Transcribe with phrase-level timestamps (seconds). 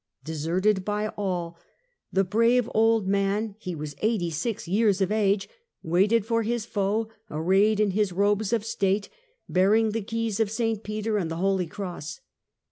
[0.23, 1.59] Deserted by all,
[2.11, 5.47] the brave old man— he was eighty six years of age—
[5.83, 9.09] waited for his foes, arrayed in his robes of state,
[9.47, 10.81] bearing the keys of St.
[10.81, 12.19] Peter and the Holy Cross.